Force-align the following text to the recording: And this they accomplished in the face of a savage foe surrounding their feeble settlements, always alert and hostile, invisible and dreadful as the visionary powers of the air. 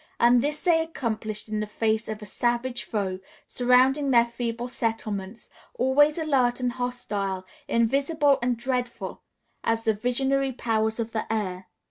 And 0.19 0.41
this 0.41 0.63
they 0.63 0.81
accomplished 0.81 1.47
in 1.47 1.59
the 1.59 1.67
face 1.67 2.07
of 2.07 2.23
a 2.23 2.25
savage 2.25 2.85
foe 2.85 3.19
surrounding 3.45 4.09
their 4.09 4.25
feeble 4.25 4.67
settlements, 4.67 5.47
always 5.75 6.17
alert 6.17 6.59
and 6.59 6.71
hostile, 6.71 7.45
invisible 7.67 8.39
and 8.41 8.57
dreadful 8.57 9.21
as 9.63 9.83
the 9.83 9.93
visionary 9.93 10.53
powers 10.53 10.99
of 10.99 11.11
the 11.11 11.31
air. 11.31 11.67